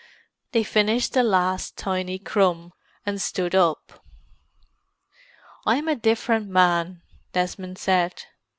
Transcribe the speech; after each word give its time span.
They 0.51 0.63
finished 0.63 1.13
the 1.13 1.21
last 1.21 1.77
tiny 1.77 2.17
crumb, 2.17 2.73
and 3.05 3.21
stood 3.21 3.53
up. 3.53 4.03
"I'm 5.63 5.87
a 5.87 5.95
different 5.95 6.47
man," 6.47 7.03
Desmond 7.33 7.77
said. 7.77 8.23